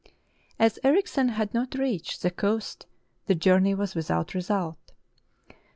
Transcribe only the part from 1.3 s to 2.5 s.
not reached the